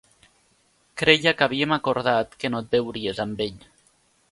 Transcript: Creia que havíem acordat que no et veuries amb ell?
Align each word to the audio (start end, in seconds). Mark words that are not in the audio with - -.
Creia 1.01 1.33
que 1.41 1.45
havíem 1.47 1.77
acordat 1.77 2.33
que 2.45 2.53
no 2.55 2.65
et 2.65 2.73
veuries 2.79 3.23
amb 3.27 3.47
ell? 3.49 3.63